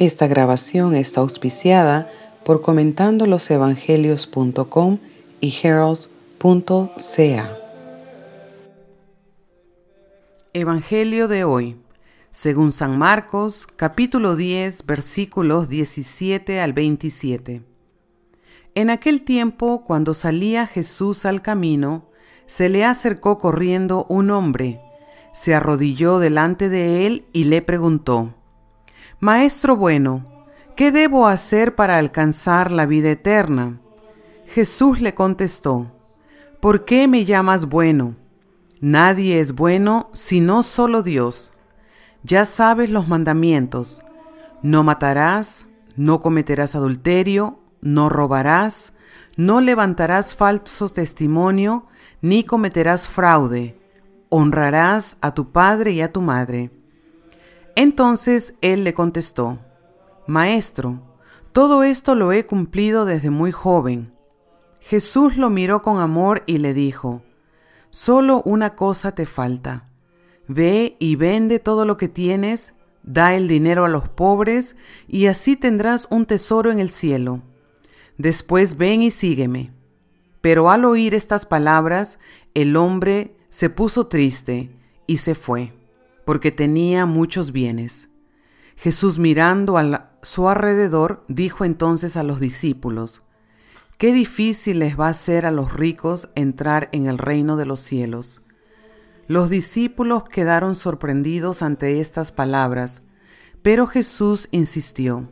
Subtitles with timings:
[0.00, 2.10] Esta grabación está auspiciada
[2.42, 4.98] por comentandolosevangelios.com
[5.42, 7.56] y heralds.ca.
[10.54, 11.76] Evangelio de hoy,
[12.30, 17.62] según San Marcos, capítulo 10, versículos 17 al 27.
[18.74, 22.06] En aquel tiempo, cuando salía Jesús al camino,
[22.46, 24.80] se le acercó corriendo un hombre,
[25.34, 28.34] se arrodilló delante de él y le preguntó,
[29.22, 30.24] Maestro bueno,
[30.76, 33.78] ¿qué debo hacer para alcanzar la vida eterna?
[34.46, 35.92] Jesús le contestó,
[36.58, 38.16] ¿por qué me llamas bueno?
[38.80, 41.52] Nadie es bueno sino solo Dios.
[42.22, 44.02] Ya sabes los mandamientos.
[44.62, 45.66] No matarás,
[45.96, 48.94] no cometerás adulterio, no robarás,
[49.36, 51.84] no levantarás falso testimonio,
[52.22, 53.78] ni cometerás fraude.
[54.30, 56.70] Honrarás a tu padre y a tu madre.
[57.76, 59.58] Entonces él le contestó,
[60.26, 61.00] Maestro,
[61.52, 64.12] todo esto lo he cumplido desde muy joven.
[64.80, 67.22] Jesús lo miró con amor y le dijo,
[67.90, 69.88] Solo una cosa te falta.
[70.46, 74.76] Ve y vende todo lo que tienes, da el dinero a los pobres,
[75.08, 77.42] y así tendrás un tesoro en el cielo.
[78.16, 79.72] Después ven y sígueme.
[80.40, 82.18] Pero al oír estas palabras,
[82.54, 84.70] el hombre se puso triste
[85.06, 85.72] y se fue
[86.24, 88.08] porque tenía muchos bienes.
[88.76, 93.22] Jesús mirando a su alrededor, dijo entonces a los discípulos,
[93.98, 97.80] Qué difícil les va a ser a los ricos entrar en el reino de los
[97.80, 98.42] cielos.
[99.26, 103.02] Los discípulos quedaron sorprendidos ante estas palabras,
[103.60, 105.28] pero Jesús insistió,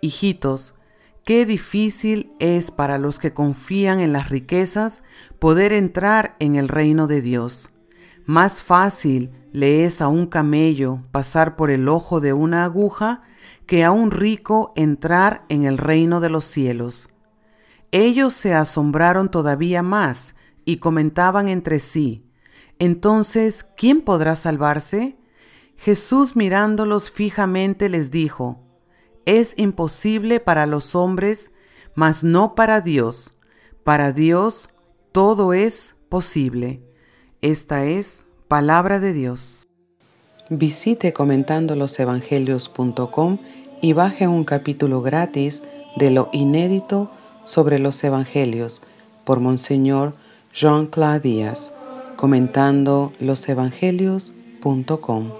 [0.00, 0.74] Hijitos,
[1.22, 5.04] qué difícil es para los que confían en las riquezas
[5.38, 7.68] poder entrar en el reino de Dios.
[8.26, 13.22] Más fácil le es a un camello pasar por el ojo de una aguja
[13.66, 17.08] que a un rico entrar en el reino de los cielos.
[17.90, 22.24] Ellos se asombraron todavía más y comentaban entre sí,
[22.78, 25.16] Entonces, ¿quién podrá salvarse?
[25.76, 28.60] Jesús mirándolos fijamente les dijo,
[29.24, 31.52] Es imposible para los hombres,
[31.94, 33.38] mas no para Dios.
[33.84, 34.68] Para Dios
[35.12, 36.91] todo es posible.
[37.42, 39.66] Esta es Palabra de Dios.
[40.48, 43.38] Visite comentandolosevangelios.com
[43.80, 45.64] y baje un capítulo gratis
[45.96, 47.10] de lo inédito
[47.42, 48.84] sobre los Evangelios
[49.24, 50.14] por Monseñor
[50.54, 51.74] Jean-Claude Díaz,
[52.14, 55.32] comentando losevangelios.com.